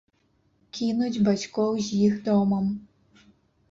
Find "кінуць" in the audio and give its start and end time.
0.77-1.23